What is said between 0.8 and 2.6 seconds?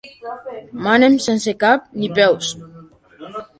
Manem sense cap ni peus.